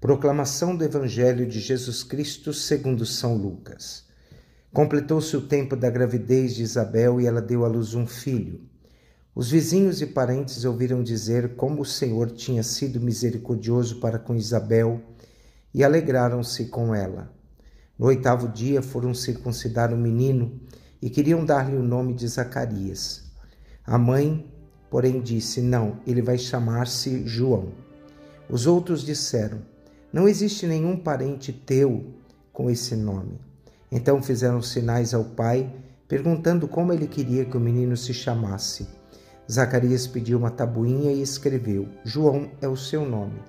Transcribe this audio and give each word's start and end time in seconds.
Proclamação 0.00 0.74
do 0.74 0.82
Evangelho 0.82 1.46
de 1.46 1.60
Jesus 1.60 2.02
Cristo 2.02 2.54
segundo 2.54 3.04
São 3.04 3.36
Lucas. 3.36 4.06
Completou-se 4.72 5.36
o 5.36 5.42
tempo 5.42 5.76
da 5.76 5.90
gravidez 5.90 6.54
de 6.54 6.62
Isabel 6.62 7.20
e 7.20 7.26
ela 7.26 7.42
deu 7.42 7.66
à 7.66 7.68
luz 7.68 7.92
um 7.92 8.06
filho. 8.06 8.62
Os 9.34 9.50
vizinhos 9.50 10.00
e 10.00 10.06
parentes 10.06 10.64
ouviram 10.64 11.02
dizer 11.02 11.54
como 11.54 11.82
o 11.82 11.84
Senhor 11.84 12.30
tinha 12.30 12.62
sido 12.62 12.98
misericordioso 12.98 14.00
para 14.00 14.18
com 14.18 14.34
Isabel 14.34 15.02
e 15.74 15.84
alegraram-se 15.84 16.64
com 16.68 16.94
ela. 16.94 17.30
No 17.98 18.06
oitavo 18.06 18.48
dia 18.48 18.80
foram 18.80 19.12
circuncidar 19.12 19.92
o 19.92 19.98
menino 19.98 20.58
e 21.02 21.10
queriam 21.10 21.44
dar-lhe 21.44 21.76
o 21.76 21.82
nome 21.82 22.14
de 22.14 22.26
Zacarias. 22.26 23.24
A 23.84 23.98
mãe, 23.98 24.50
porém, 24.88 25.20
disse: 25.20 25.60
Não, 25.60 26.00
ele 26.06 26.22
vai 26.22 26.38
chamar-se 26.38 27.26
João. 27.26 27.74
Os 28.48 28.66
outros 28.66 29.04
disseram: 29.04 29.60
não 30.12 30.28
existe 30.28 30.66
nenhum 30.66 30.96
parente 30.96 31.52
teu 31.52 32.04
com 32.52 32.68
esse 32.68 32.96
nome. 32.96 33.40
Então 33.90 34.22
fizeram 34.22 34.60
sinais 34.60 35.14
ao 35.14 35.24
pai, 35.24 35.72
perguntando 36.08 36.66
como 36.66 36.92
ele 36.92 37.06
queria 37.06 37.44
que 37.44 37.56
o 37.56 37.60
menino 37.60 37.96
se 37.96 38.12
chamasse. 38.12 38.88
Zacarias 39.50 40.06
pediu 40.06 40.38
uma 40.38 40.50
tabuinha 40.50 41.12
e 41.12 41.22
escreveu: 41.22 41.88
João 42.04 42.50
é 42.60 42.68
o 42.68 42.76
seu 42.76 43.04
nome. 43.04 43.40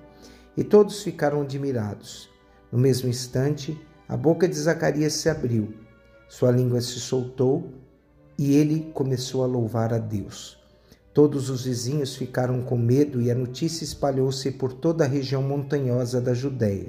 E 0.56 0.62
todos 0.62 1.02
ficaram 1.02 1.42
admirados. 1.42 2.28
No 2.70 2.78
mesmo 2.78 3.08
instante, 3.08 3.78
a 4.08 4.16
boca 4.16 4.48
de 4.48 4.54
Zacarias 4.54 5.14
se 5.14 5.28
abriu, 5.28 5.74
sua 6.28 6.50
língua 6.50 6.80
se 6.80 7.00
soltou 7.00 7.72
e 8.38 8.56
ele 8.56 8.90
começou 8.94 9.42
a 9.42 9.46
louvar 9.46 9.92
a 9.92 9.98
Deus. 9.98 10.61
Todos 11.14 11.50
os 11.50 11.66
vizinhos 11.66 12.16
ficaram 12.16 12.62
com 12.62 12.78
medo 12.78 13.20
e 13.20 13.30
a 13.30 13.34
notícia 13.34 13.84
espalhou-se 13.84 14.50
por 14.52 14.72
toda 14.72 15.04
a 15.04 15.08
região 15.08 15.42
montanhosa 15.42 16.22
da 16.22 16.32
Judéia. 16.32 16.88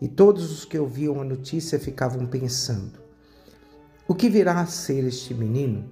E 0.00 0.08
todos 0.08 0.50
os 0.50 0.64
que 0.64 0.76
ouviam 0.76 1.20
a 1.20 1.24
notícia 1.24 1.78
ficavam 1.78 2.26
pensando: 2.26 2.98
o 4.08 4.16
que 4.16 4.28
virá 4.28 4.60
a 4.60 4.66
ser 4.66 5.04
este 5.04 5.32
menino? 5.32 5.88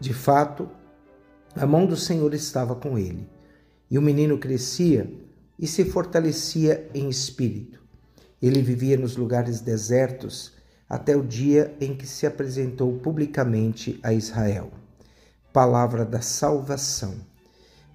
De 0.00 0.12
fato, 0.12 0.68
a 1.54 1.64
mão 1.64 1.86
do 1.86 1.96
Senhor 1.96 2.34
estava 2.34 2.74
com 2.74 2.98
ele, 2.98 3.28
e 3.88 3.96
o 3.96 4.02
menino 4.02 4.36
crescia 4.36 5.08
e 5.56 5.68
se 5.68 5.84
fortalecia 5.84 6.90
em 6.92 7.08
espírito. 7.08 7.80
Ele 8.42 8.60
vivia 8.60 8.96
nos 8.96 9.16
lugares 9.16 9.60
desertos 9.60 10.52
até 10.88 11.16
o 11.16 11.22
dia 11.22 11.76
em 11.80 11.96
que 11.96 12.06
se 12.06 12.26
apresentou 12.26 12.98
publicamente 12.98 14.00
a 14.02 14.12
Israel 14.12 14.70
palavra 15.56 16.04
da 16.04 16.20
salvação. 16.20 17.14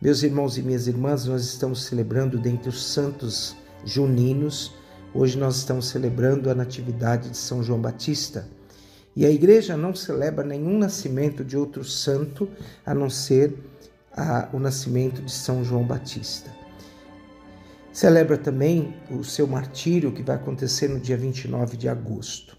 Meus 0.02 0.24
irmãos 0.24 0.58
e 0.58 0.64
minhas 0.64 0.88
irmãs, 0.88 1.26
nós 1.26 1.44
estamos 1.44 1.84
celebrando 1.84 2.40
dentre 2.40 2.70
os 2.70 2.84
santos 2.84 3.56
juninos, 3.86 4.74
hoje 5.14 5.38
nós 5.38 5.58
estamos 5.58 5.88
celebrando 5.88 6.50
a 6.50 6.56
Natividade 6.56 7.30
de 7.30 7.38
São 7.38 7.62
João 7.62 7.80
Batista. 7.80 8.48
E 9.16 9.28
a 9.28 9.30
igreja 9.30 9.78
não 9.78 9.94
celebra 9.94 10.44
nenhum 10.44 10.76
nascimento 10.80 11.46
de 11.46 11.56
outro 11.56 11.84
santo 11.84 12.50
a 12.84 12.96
não 12.96 13.12
ser 13.12 13.56
a, 14.12 14.50
o 14.52 14.58
nascimento 14.58 15.22
de 15.22 15.32
São 15.32 15.64
João 15.64 15.84
Batista. 15.84 16.50
Celebra 17.94 18.40
também 18.40 18.96
o 19.08 19.24
seu 19.24 19.46
martírio 19.46 20.12
que 20.12 20.24
vai 20.24 20.36
acontecer 20.36 20.88
no 20.88 21.00
dia 21.00 21.16
29 21.16 21.78
de 21.78 21.88
agosto. 21.88 22.58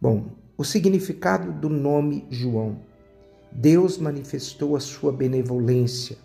Bom, 0.00 0.32
o 0.58 0.64
significado 0.64 1.52
do 1.52 1.68
nome 1.68 2.26
João. 2.28 2.89
Deus 3.52 3.98
manifestou 3.98 4.76
a 4.76 4.80
sua 4.80 5.12
benevolência. 5.12 6.16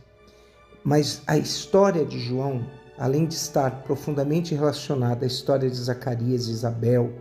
Mas 0.84 1.22
a 1.26 1.38
história 1.38 2.06
de 2.06 2.20
João, 2.20 2.66
além 2.98 3.26
de 3.26 3.34
estar 3.34 3.84
profundamente 3.84 4.54
relacionada 4.54 5.26
à 5.26 5.28
história 5.28 5.70
de 5.70 5.76
Zacarias 5.76 6.48
e 6.48 6.52
Isabel, 6.52 7.14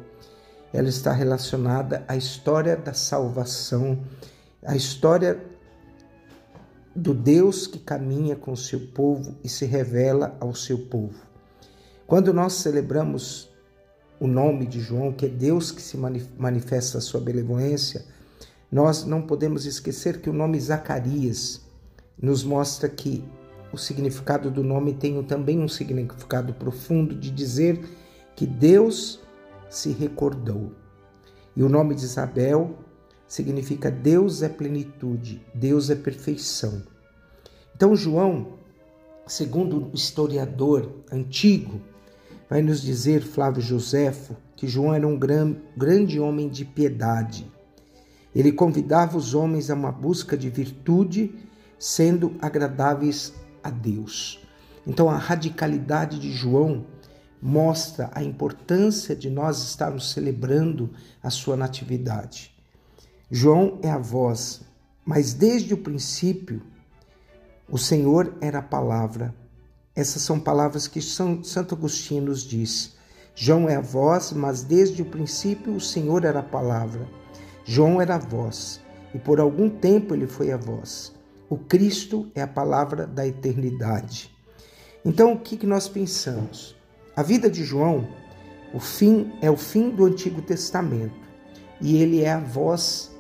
ela 0.73 0.89
está 0.89 1.13
relacionada 1.13 2.05
à 2.07 2.17
história 2.17 2.77
da 2.77 2.93
salvação, 2.93 3.99
à 4.65 4.77
história 4.77 5.41
do 6.95 7.15
Deus 7.15 7.67
que 7.67 7.79
caminha 7.79 8.37
com 8.37 8.53
o 8.53 8.57
seu 8.57 8.81
povo 8.89 9.35
e 9.43 9.49
se 9.49 9.65
revela 9.65 10.37
ao 10.41 10.55
seu 10.55 10.79
povo. 10.87 11.19
Quando 12.07 12.33
nós 12.33 12.55
celebramos 12.55 13.51
o 14.21 14.27
nome 14.27 14.67
de 14.67 14.81
João, 14.81 15.13
que 15.13 15.27
é 15.27 15.29
Deus 15.29 15.71
que 15.71 15.83
se 15.83 15.97
manifesta 15.97 16.99
a 16.99 17.01
sua 17.01 17.21
benevolência, 17.21 18.05
nós 18.75 19.05
não 19.05 19.23
podemos 19.23 19.67
esquecer 19.67 20.21
que 20.21 20.29
o 20.29 20.33
nome 20.33 20.59
Zacarias 20.59 21.61
nos 22.21 22.43
mostra 22.43 22.89
que 22.89 23.23
o 23.73 23.79
significado 23.79 24.51
do 24.51 24.65
nome 24.65 24.93
tem 24.93 25.23
também 25.23 25.61
um 25.61 25.69
significado 25.69 26.53
profundo 26.53 27.15
de 27.15 27.31
dizer 27.31 27.89
que 28.35 28.45
Deus 28.45 29.21
se 29.71 29.93
recordou. 29.93 30.73
E 31.55 31.63
o 31.63 31.69
nome 31.69 31.95
de 31.95 32.03
Isabel 32.03 32.77
significa 33.29 33.93
Deus 33.93 34.43
é 34.43 34.49
plenitude, 34.49 35.41
Deus 35.55 35.89
é 35.89 35.95
perfeição. 35.95 36.83
Então, 37.77 37.95
João, 37.95 38.59
segundo 39.25 39.87
o 39.87 39.95
historiador 39.95 40.91
antigo, 41.13 41.81
vai 42.51 42.61
nos 42.61 42.83
dizer, 42.83 43.23
Flávio 43.23 43.63
Joséfo, 43.63 44.37
que 44.57 44.67
João 44.67 44.93
era 44.93 45.07
um 45.07 45.17
grande 45.17 46.19
homem 46.19 46.49
de 46.49 46.65
piedade 46.65 47.54
ele 48.35 48.53
convidava 48.53 49.17
os 49.17 49.35
homens 49.35 49.71
a 49.71 49.75
uma 49.75 49.93
busca 49.93 50.37
de 50.37 50.51
virtude, 50.51 51.35
sendo 51.79 52.35
agradáveis 52.41 53.33
a 53.63 53.71
Deus. 53.71 54.41
Então, 54.87 55.09
a 55.09 55.17
radicalidade 55.17 56.19
de 56.19 56.33
João 56.33 56.85
mostra 57.41 58.11
a 58.15 58.23
importância 58.23 59.15
de 59.15 59.31
nós 59.31 59.63
estarmos 59.63 60.11
celebrando 60.11 60.91
a 61.23 61.31
sua 61.31 61.57
natividade. 61.57 62.55
João 63.31 63.79
é 63.83 63.91
a 63.91 63.99
voz, 63.99 64.63
mas 65.05 65.35
desde 65.35 65.75
o 65.75 65.79
princípio 65.79 66.63
o 67.69 67.79
Senhor 67.79 68.35
era 68.41 68.59
a 68.59 68.63
palavra. 68.63 69.35
Essas 69.95 70.23
são 70.23 70.41
palavras 70.41 70.87
que 70.87 71.01
São, 71.01 71.43
Santo 71.45 71.75
Agostinho 71.75 72.25
nos 72.25 72.43
diz. 72.43 72.95
João 73.35 73.69
é 73.69 73.77
a 73.77 73.81
voz, 73.81 74.33
mas 74.33 74.63
desde 74.63 75.03
o 75.03 75.07
princípio 75.07 75.75
o 75.75 75.81
Senhor 75.81 76.25
era 76.25 76.41
a 76.41 76.43
palavra. 76.43 77.09
João 77.65 78.01
era 78.01 78.17
a 78.17 78.19
voz, 78.19 78.81
e 79.15 79.19
por 79.19 79.41
algum 79.41 79.71
tempo 79.71 80.15
ele 80.15 80.27
foi 80.27 80.53
a 80.53 80.57
voz. 80.57 81.15
O 81.49 81.57
Cristo 81.57 82.31
é 82.35 82.43
a 82.43 82.47
palavra 82.47 83.07
da 83.07 83.27
eternidade. 83.27 84.31
Então, 85.05 85.33
o 85.33 85.39
que 85.39 85.67
nós 85.67 85.89
pensamos? 85.89 86.77
A 87.17 87.23
vida 87.23 87.49
de 87.49 87.65
João, 87.65 88.07
o 88.73 88.81
fim 88.81 89.33
é 89.41 89.51
o 89.51 89.57
fim 89.57 89.91
do 89.91 90.05
Antigo 90.05 90.43
Testamento, 90.43 91.15
e 91.81 92.03
ele 92.03 92.23
é 92.23 92.33
a 92.33 92.41
voz, 92.41 93.15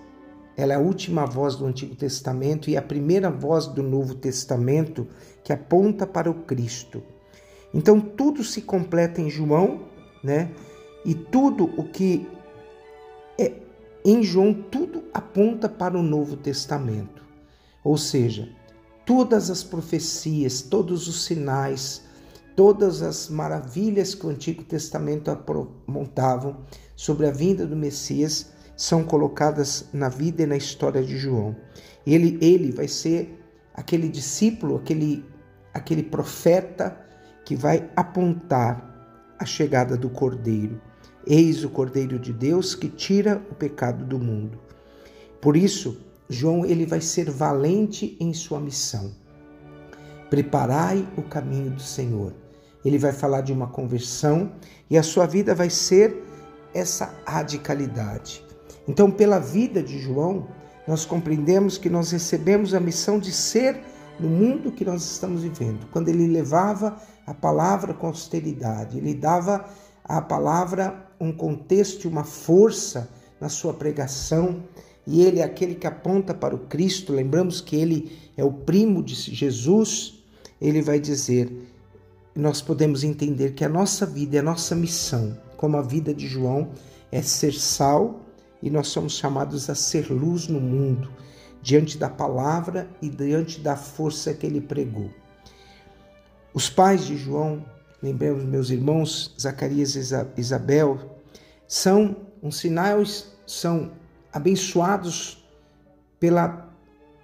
ela 0.56 0.72
é 0.72 0.76
a 0.76 0.80
última 0.80 1.26
voz 1.26 1.56
do 1.56 1.66
Antigo 1.66 1.94
Testamento 1.94 2.68
e 2.68 2.76
a 2.76 2.82
primeira 2.82 3.30
voz 3.30 3.66
do 3.66 3.82
Novo 3.82 4.14
Testamento 4.14 5.06
que 5.42 5.52
aponta 5.52 6.06
para 6.06 6.30
o 6.30 6.42
Cristo. 6.42 7.02
Então, 7.72 8.00
tudo 8.00 8.44
se 8.44 8.62
completa 8.62 9.20
em 9.20 9.30
João, 9.30 9.82
né? 10.22 10.50
E 11.04 11.14
tudo 11.14 11.64
o 11.76 11.84
que 11.84 12.26
é, 13.38 13.63
em 14.04 14.22
João, 14.22 14.52
tudo 14.52 15.04
aponta 15.14 15.68
para 15.68 15.98
o 15.98 16.02
Novo 16.02 16.36
Testamento. 16.36 17.24
Ou 17.82 17.96
seja, 17.96 18.48
todas 19.06 19.50
as 19.50 19.64
profecias, 19.64 20.60
todos 20.60 21.08
os 21.08 21.24
sinais, 21.24 22.02
todas 22.54 23.00
as 23.00 23.28
maravilhas 23.28 24.14
que 24.14 24.26
o 24.26 24.30
Antigo 24.30 24.62
Testamento 24.62 25.30
apontavam 25.30 26.58
sobre 26.94 27.26
a 27.26 27.30
vinda 27.30 27.66
do 27.66 27.76
Messias 27.76 28.52
são 28.76 29.04
colocadas 29.04 29.86
na 29.92 30.08
vida 30.08 30.42
e 30.42 30.46
na 30.46 30.56
história 30.56 31.02
de 31.02 31.16
João. 31.16 31.56
Ele, 32.06 32.38
ele 32.40 32.72
vai 32.72 32.88
ser 32.88 33.40
aquele 33.72 34.08
discípulo, 34.08 34.76
aquele, 34.76 35.24
aquele 35.72 36.02
profeta 36.02 36.98
que 37.44 37.56
vai 37.56 37.90
apontar 37.96 38.92
a 39.38 39.44
chegada 39.44 39.96
do 39.96 40.10
Cordeiro. 40.10 40.80
Eis 41.26 41.64
o 41.64 41.70
Cordeiro 41.70 42.18
de 42.18 42.32
Deus 42.32 42.74
que 42.74 42.88
tira 42.88 43.42
o 43.50 43.54
pecado 43.54 44.04
do 44.04 44.18
mundo. 44.18 44.58
Por 45.40 45.56
isso, 45.56 45.98
João 46.28 46.64
ele 46.64 46.86
vai 46.86 47.00
ser 47.00 47.30
valente 47.30 48.16
em 48.20 48.32
sua 48.32 48.60
missão. 48.60 49.12
Preparai 50.30 51.06
o 51.16 51.22
caminho 51.22 51.70
do 51.70 51.82
Senhor. 51.82 52.34
Ele 52.84 52.98
vai 52.98 53.12
falar 53.12 53.40
de 53.40 53.52
uma 53.52 53.66
conversão 53.66 54.52
e 54.90 54.98
a 54.98 55.02
sua 55.02 55.26
vida 55.26 55.54
vai 55.54 55.70
ser 55.70 56.22
essa 56.74 57.14
radicalidade. 57.26 58.44
Então, 58.86 59.10
pela 59.10 59.38
vida 59.38 59.82
de 59.82 59.98
João, 59.98 60.48
nós 60.86 61.06
compreendemos 61.06 61.78
que 61.78 61.88
nós 61.88 62.10
recebemos 62.10 62.74
a 62.74 62.80
missão 62.80 63.18
de 63.18 63.32
ser 63.32 63.80
no 64.20 64.28
mundo 64.28 64.70
que 64.70 64.84
nós 64.84 65.02
estamos 65.02 65.42
vivendo. 65.42 65.86
Quando 65.90 66.08
ele 66.08 66.26
levava 66.26 66.96
a 67.26 67.32
palavra 67.32 67.94
com 67.94 68.06
austeridade, 68.06 68.98
ele 68.98 69.14
dava 69.14 69.64
a 70.04 70.20
palavra 70.20 71.03
um 71.20 71.32
contexto 71.32 72.04
e 72.04 72.08
uma 72.08 72.24
força 72.24 73.10
na 73.40 73.48
sua 73.48 73.74
pregação, 73.74 74.62
e 75.06 75.22
ele 75.22 75.40
é 75.40 75.44
aquele 75.44 75.74
que 75.74 75.86
aponta 75.86 76.32
para 76.32 76.54
o 76.54 76.60
Cristo. 76.60 77.12
Lembramos 77.12 77.60
que 77.60 77.76
ele 77.76 78.18
é 78.36 78.44
o 78.44 78.52
primo 78.52 79.02
de 79.02 79.14
Jesus. 79.14 80.22
Ele 80.60 80.80
vai 80.80 80.98
dizer: 80.98 81.52
nós 82.34 82.62
podemos 82.62 83.04
entender 83.04 83.52
que 83.52 83.64
a 83.64 83.68
nossa 83.68 84.06
vida 84.06 84.36
e 84.36 84.38
a 84.38 84.42
nossa 84.42 84.74
missão, 84.74 85.38
como 85.56 85.76
a 85.76 85.82
vida 85.82 86.14
de 86.14 86.26
João, 86.26 86.70
é 87.12 87.20
ser 87.22 87.52
sal 87.52 88.20
e 88.62 88.70
nós 88.70 88.88
somos 88.88 89.12
chamados 89.12 89.68
a 89.68 89.74
ser 89.74 90.10
luz 90.10 90.48
no 90.48 90.58
mundo, 90.58 91.10
diante 91.60 91.98
da 91.98 92.08
palavra 92.08 92.88
e 93.02 93.10
diante 93.10 93.60
da 93.60 93.76
força 93.76 94.32
que 94.32 94.46
ele 94.46 94.60
pregou. 94.60 95.10
Os 96.54 96.70
pais 96.70 97.04
de 97.04 97.16
João, 97.16 97.62
lembremos 98.04 98.44
meus 98.44 98.68
irmãos, 98.68 99.34
Zacarias 99.40 99.96
e 99.96 100.00
Isabel, 100.36 101.18
são 101.66 102.14
um 102.42 102.50
sinal, 102.50 103.02
são 103.46 103.92
abençoados 104.30 105.42
pela 106.20 106.70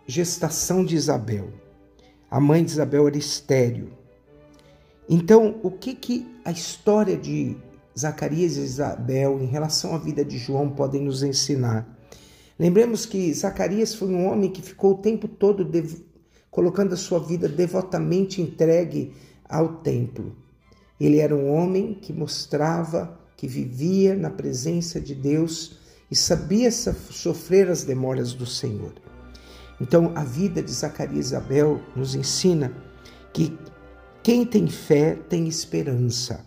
gestação 0.07 0.83
de 0.83 0.97
Isabel. 0.97 1.51
A 2.31 2.41
mãe 2.41 2.65
de 2.65 2.71
Isabel 2.71 3.07
era 3.07 3.19
estéreo. 3.19 3.93
Então, 5.07 5.61
o 5.63 5.71
que, 5.71 5.95
que 5.95 6.27
a 6.47 6.51
história 6.51 7.15
de 7.15 7.59
Zacarias 7.99 8.57
e 8.57 8.61
Isabel 8.61 9.39
em 9.39 9.47
relação 9.47 9.95
à 9.95 9.99
vida 9.99 10.25
de 10.25 10.39
João 10.39 10.71
podem 10.71 11.03
nos 11.03 11.23
ensinar? 11.23 11.87
Lembremos 12.59 13.05
que 13.05 13.35
Zacarias 13.35 13.95
foi 13.95 14.09
um 14.09 14.27
homem 14.27 14.51
que 14.51 14.63
ficou 14.63 14.93
o 14.93 14.99
tempo 14.99 15.29
todo 15.29 15.71
colocando 16.51 16.95
a 16.95 16.97
sua 16.97 17.19
vida 17.19 17.47
devotamente 17.47 18.41
entregue 18.41 19.13
ao 19.47 19.77
templo. 19.83 20.35
Ele 21.01 21.19
era 21.19 21.35
um 21.35 21.51
homem 21.51 21.95
que 21.95 22.13
mostrava 22.13 23.19
que 23.37 23.49
vivia 23.49 24.15
na 24.15 24.29
presença 24.29 25.01
de 25.01 25.15
Deus 25.15 25.79
e 26.11 26.15
sabia 26.15 26.71
sofrer 26.71 27.71
as 27.71 27.85
demoras 27.85 28.35
do 28.35 28.45
Senhor. 28.45 28.93
Então, 29.81 30.13
a 30.15 30.23
vida 30.23 30.63
de 30.63 30.71
Zacarias 30.71 31.17
e 31.17 31.21
Isabel 31.21 31.81
nos 31.97 32.15
ensina 32.15 32.71
que 33.33 33.57
quem 34.23 34.45
tem 34.45 34.69
fé 34.69 35.15
tem 35.15 35.49
esperança. 35.49 36.45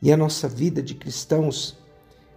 E 0.00 0.10
a 0.10 0.16
nossa 0.16 0.48
vida 0.48 0.82
de 0.82 0.96
cristãos, 0.96 1.78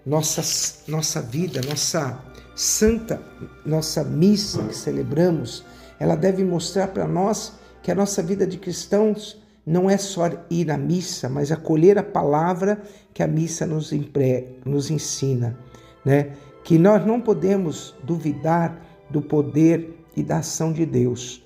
nossa, 0.05 0.43
nossa 0.87 1.19
vida, 1.19 1.59
nossa 1.67 2.23
santa, 2.55 3.19
nossa 3.65 4.03
missa 4.03 4.61
que 4.63 4.75
celebramos, 4.75 5.63
ela 5.99 6.15
deve 6.15 6.43
mostrar 6.43 6.89
para 6.89 7.07
nós 7.07 7.53
que 7.81 7.91
a 7.91 7.95
nossa 7.95 8.21
vida 8.21 8.45
de 8.45 8.59
cristãos 8.59 9.41
não 9.65 9.89
é 9.89 9.97
só 9.97 10.29
ir 10.49 10.69
à 10.69 10.77
missa, 10.77 11.27
mas 11.27 11.51
acolher 11.51 11.97
a 11.97 12.03
palavra 12.03 12.81
que 13.13 13.23
a 13.23 13.27
missa 13.27 13.65
nos, 13.65 13.91
impre, 13.91 14.59
nos 14.63 14.91
ensina, 14.91 15.57
né? 16.05 16.33
Que 16.63 16.77
nós 16.77 17.05
não 17.05 17.19
podemos 17.19 17.95
duvidar 18.03 18.79
do 19.09 19.21
poder 19.21 20.05
e 20.15 20.23
da 20.23 20.37
ação 20.37 20.71
de 20.71 20.85
Deus. 20.85 21.43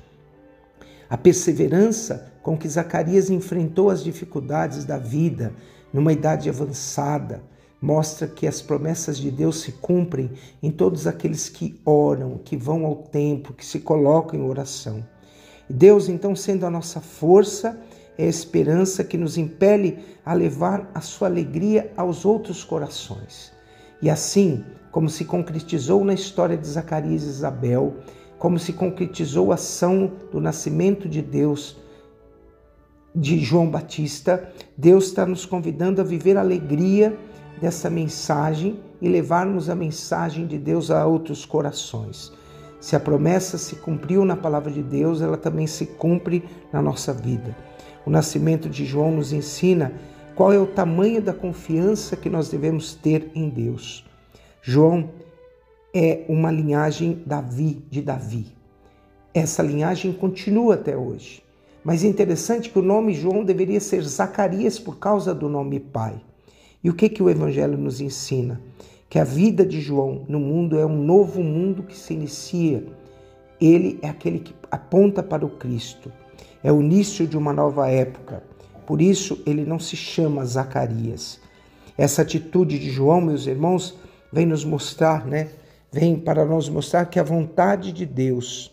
A 1.09 1.17
perseverança 1.17 2.31
com 2.41 2.57
que 2.57 2.67
Zacarias 2.67 3.29
enfrentou 3.29 3.89
as 3.89 4.03
dificuldades 4.03 4.85
da 4.85 4.97
vida 4.97 5.53
numa 5.91 6.13
idade 6.13 6.49
avançada 6.49 7.41
mostra 7.81 8.27
que 8.27 8.45
as 8.45 8.61
promessas 8.61 9.17
de 9.17 9.31
Deus 9.31 9.61
se 9.61 9.71
cumprem 9.73 10.31
em 10.61 10.69
todos 10.69 11.07
aqueles 11.07 11.47
que 11.47 11.79
oram, 11.85 12.37
que 12.37 12.57
vão 12.57 12.85
ao 12.85 12.95
templo, 12.95 13.53
que 13.53 13.65
se 13.65 13.79
colocam 13.79 14.39
em 14.39 14.43
oração. 14.43 15.05
Deus, 15.69 16.09
então, 16.09 16.35
sendo 16.35 16.65
a 16.65 16.69
nossa 16.69 16.99
força, 16.99 17.79
é 18.19 18.25
a 18.25 18.27
esperança 18.27 19.01
que 19.01 19.17
nos 19.17 19.37
impele 19.37 19.97
a 20.25 20.33
levar 20.33 20.91
a 20.93 20.99
sua 20.99 21.29
alegria 21.29 21.89
aos 21.95 22.25
outros 22.25 22.65
corações. 22.65 23.53
E 24.01 24.09
assim, 24.09 24.61
como 24.91 25.09
se 25.09 25.23
concretizou 25.23 26.03
na 26.03 26.13
história 26.13 26.57
de 26.57 26.67
Zacarias 26.67 27.23
e 27.23 27.27
Isabel, 27.27 27.95
como 28.37 28.59
se 28.59 28.73
concretizou 28.73 29.51
a 29.51 29.55
ação 29.55 30.11
do 30.33 30.41
nascimento 30.41 31.07
de 31.07 31.21
Deus 31.21 31.77
de 33.15 33.39
João 33.39 33.69
Batista, 33.69 34.51
Deus 34.77 35.05
está 35.05 35.25
nos 35.25 35.45
convidando 35.45 36.01
a 36.01 36.03
viver 36.03 36.35
a 36.35 36.41
alegria 36.41 37.17
dessa 37.61 37.89
mensagem 37.89 38.81
e 39.01 39.07
levarmos 39.07 39.69
a 39.69 39.75
mensagem 39.75 40.45
de 40.45 40.57
Deus 40.57 40.91
a 40.91 41.05
outros 41.05 41.45
corações. 41.45 42.33
Se 42.81 42.97
a 42.97 42.99
promessa 42.99 43.57
se 43.57 43.77
cumpriu 43.77 44.25
na 44.25 44.35
palavra 44.35 44.69
de 44.69 44.83
Deus, 44.83 45.21
ela 45.21 45.37
também 45.37 45.67
se 45.67 45.85
cumpre 45.85 46.43
na 46.73 46.81
nossa 46.81 47.13
vida. 47.13 47.55
O 48.05 48.09
nascimento 48.09 48.69
de 48.69 48.85
João 48.85 49.11
nos 49.11 49.33
ensina 49.33 49.93
qual 50.35 50.53
é 50.53 50.57
o 50.57 50.67
tamanho 50.67 51.21
da 51.21 51.33
confiança 51.33 52.15
que 52.15 52.29
nós 52.29 52.49
devemos 52.49 52.95
ter 52.95 53.29
em 53.35 53.49
Deus. 53.49 54.05
João 54.61 55.09
é 55.93 56.23
uma 56.29 56.51
linhagem 56.51 57.21
Davi 57.25 57.83
de 57.89 58.01
Davi. 58.01 58.47
Essa 59.33 59.61
linhagem 59.61 60.13
continua 60.13 60.75
até 60.75 60.95
hoje. 60.95 61.43
Mas 61.83 62.03
é 62.03 62.07
interessante 62.07 62.69
que 62.69 62.79
o 62.79 62.83
nome 62.83 63.13
João 63.13 63.43
deveria 63.43 63.79
ser 63.79 64.01
Zacarias 64.03 64.77
por 64.77 64.97
causa 64.97 65.33
do 65.33 65.47
nome 65.47 65.79
pai. 65.79 66.21
E 66.83 66.89
o 66.89 66.93
que 66.93 67.09
que 67.09 67.23
o 67.23 67.29
evangelho 67.29 67.77
nos 67.77 67.99
ensina? 67.99 68.61
Que 69.09 69.19
a 69.19 69.23
vida 69.23 69.65
de 69.65 69.81
João 69.81 70.25
no 70.27 70.39
mundo 70.39 70.77
é 70.77 70.85
um 70.85 71.03
novo 71.03 71.43
mundo 71.43 71.83
que 71.83 71.97
se 71.97 72.13
inicia. 72.13 72.85
Ele 73.59 73.99
é 74.01 74.09
aquele 74.09 74.39
que 74.39 74.53
aponta 74.69 75.23
para 75.23 75.45
o 75.45 75.49
Cristo. 75.49 76.11
É 76.63 76.71
o 76.71 76.81
início 76.81 77.27
de 77.27 77.37
uma 77.37 77.53
nova 77.53 77.89
época. 77.89 78.43
Por 78.85 79.01
isso 79.01 79.41
ele 79.45 79.65
não 79.65 79.79
se 79.79 79.95
chama 79.95 80.45
Zacarias. 80.45 81.39
Essa 81.97 82.21
atitude 82.21 82.79
de 82.79 82.89
João, 82.89 83.21
meus 83.21 83.45
irmãos, 83.45 83.97
vem 84.31 84.45
nos 84.45 84.63
mostrar, 84.63 85.25
né, 85.25 85.49
vem 85.91 86.17
para 86.17 86.45
nos 86.45 86.69
mostrar 86.69 87.05
que 87.05 87.19
a 87.19 87.23
vontade 87.23 87.91
de 87.91 88.05
Deus, 88.05 88.71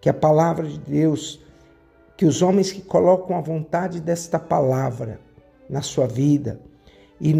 que 0.00 0.08
a 0.08 0.14
palavra 0.14 0.66
de 0.66 0.78
Deus, 0.78 1.40
que 2.16 2.24
os 2.24 2.42
homens 2.42 2.72
que 2.72 2.80
colocam 2.80 3.36
a 3.36 3.40
vontade 3.40 4.00
desta 4.00 4.38
palavra 4.38 5.20
na 5.68 5.82
sua 5.82 6.06
vida 6.06 6.60
e 7.20 7.34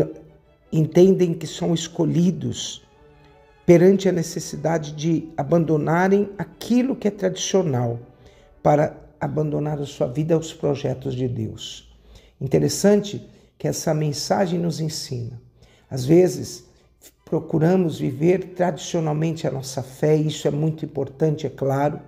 entendem 0.73 1.33
que 1.33 1.47
são 1.47 1.73
escolhidos 1.73 2.87
perante 3.65 4.09
a 4.09 4.13
necessidade 4.13 4.93
de 4.93 5.29
abandonarem 5.37 6.31
aquilo 6.39 6.95
que 6.95 7.09
é 7.09 7.11
tradicional 7.11 7.99
para 8.63 9.06
abandonar 9.21 9.81
a 9.81 9.87
sua 9.87 10.07
vida 10.07 10.35
aos 10.35 10.53
projetos 10.53 11.15
de 11.15 11.29
Deus. 11.29 11.95
Interessante 12.41 13.27
que 13.59 13.67
essa 13.67 13.95
mensagem 13.95 14.59
nos 14.59 14.81
ensina. 14.81 15.41
Às 15.91 16.05
vezes, 16.05 16.65
procuramos 17.25 17.99
viver 17.99 18.55
tradicionalmente 18.55 19.47
a 19.47 19.51
nossa 19.51 19.83
fé, 19.83 20.15
isso 20.15 20.47
é 20.47 20.51
muito 20.51 20.85
importante, 20.85 21.47
é 21.47 21.51
claro, 21.51 22.01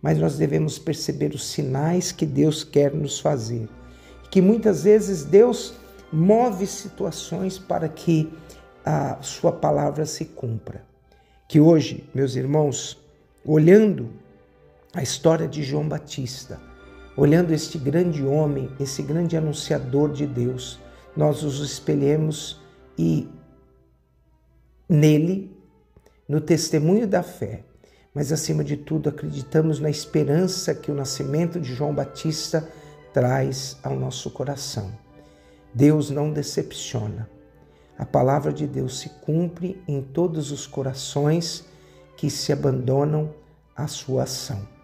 mas 0.00 0.18
nós 0.18 0.36
devemos 0.36 0.78
perceber 0.78 1.34
os 1.34 1.46
sinais 1.46 2.12
que 2.12 2.24
Deus 2.24 2.62
quer 2.62 2.94
nos 2.94 3.18
fazer. 3.18 3.68
Que 4.30 4.40
muitas 4.40 4.84
vezes 4.84 5.24
Deus 5.24 5.74
move 6.12 6.66
situações 6.66 7.58
para 7.58 7.88
que 7.88 8.32
a 8.84 9.18
sua 9.20 9.52
palavra 9.52 10.06
se 10.06 10.24
cumpra. 10.24 10.82
Que 11.48 11.60
hoje, 11.60 12.08
meus 12.14 12.36
irmãos, 12.36 12.98
olhando 13.44 14.10
a 14.94 15.02
história 15.02 15.46
de 15.46 15.62
João 15.62 15.88
Batista, 15.88 16.60
olhando 17.16 17.52
este 17.52 17.76
grande 17.78 18.24
homem, 18.24 18.70
esse 18.80 19.02
grande 19.02 19.36
anunciador 19.36 20.12
de 20.12 20.26
Deus, 20.26 20.80
nós 21.16 21.42
os 21.42 21.60
espelhemos 21.60 22.60
e 22.96 23.28
nele, 24.88 25.56
no 26.28 26.40
testemunho 26.40 27.06
da 27.06 27.22
fé, 27.22 27.64
mas 28.14 28.32
acima 28.32 28.64
de 28.64 28.76
tudo 28.76 29.08
acreditamos 29.08 29.78
na 29.78 29.90
esperança 29.90 30.74
que 30.74 30.90
o 30.90 30.94
nascimento 30.94 31.60
de 31.60 31.74
João 31.74 31.94
Batista 31.94 32.68
traz 33.12 33.76
ao 33.82 33.94
nosso 33.94 34.30
coração. 34.30 34.90
Deus 35.74 36.10
não 36.10 36.32
decepciona. 36.32 37.28
A 37.98 38.06
palavra 38.06 38.52
de 38.52 38.66
Deus 38.66 39.00
se 39.00 39.08
cumpre 39.08 39.82
em 39.86 40.00
todos 40.00 40.50
os 40.50 40.66
corações 40.66 41.64
que 42.16 42.30
se 42.30 42.52
abandonam 42.52 43.34
à 43.76 43.86
sua 43.86 44.22
ação. 44.22 44.77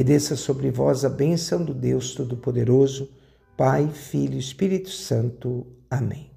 Que 0.00 0.04
desça 0.04 0.34
sobre 0.34 0.70
vós 0.70 1.04
a 1.04 1.10
bênção 1.10 1.62
do 1.62 1.74
Deus 1.74 2.14
Todo-Poderoso, 2.14 3.10
Pai, 3.54 3.86
Filho 3.92 4.36
e 4.36 4.38
Espírito 4.38 4.88
Santo. 4.88 5.66
Amém. 5.90 6.30